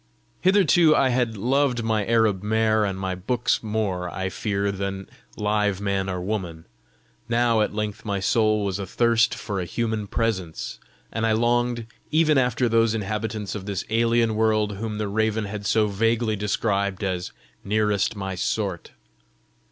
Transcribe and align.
Hitherto 0.39 0.95
I 0.95 1.09
had 1.09 1.37
loved 1.37 1.83
my 1.83 2.03
Arab 2.07 2.41
mare 2.41 2.85
and 2.85 2.97
my 2.99 3.13
books 3.13 3.61
more, 3.61 4.09
I 4.09 4.29
fear, 4.29 4.71
than 4.71 5.07
live 5.37 5.79
man 5.79 6.09
or 6.09 6.19
woman; 6.19 6.65
now 7.29 7.61
at 7.61 7.75
length 7.75 8.03
my 8.03 8.19
soul 8.19 8.65
was 8.65 8.79
athirst 8.79 9.35
for 9.35 9.59
a 9.59 9.65
human 9.65 10.07
presence, 10.07 10.79
and 11.11 11.23
I 11.23 11.33
longed 11.33 11.85
even 12.09 12.39
after 12.39 12.67
those 12.67 12.95
inhabitants 12.95 13.53
of 13.53 13.67
this 13.67 13.85
alien 13.91 14.33
world 14.33 14.77
whom 14.77 14.97
the 14.97 15.07
raven 15.07 15.45
had 15.45 15.67
so 15.67 15.85
vaguely 15.85 16.35
described 16.35 17.03
as 17.03 17.31
nearest 17.63 18.15
my 18.15 18.33
sort. 18.33 18.93